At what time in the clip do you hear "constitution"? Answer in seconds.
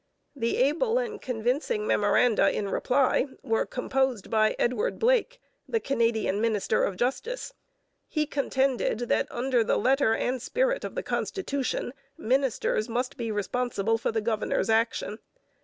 11.03-11.93